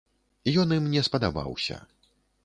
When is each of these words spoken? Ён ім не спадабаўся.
Ён 0.61 0.71
ім 0.77 0.87
не 0.93 1.03
спадабаўся. 1.07 1.77